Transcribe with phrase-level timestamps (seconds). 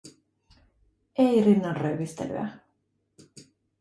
[1.17, 2.49] Ei rinnan röyhistelyä.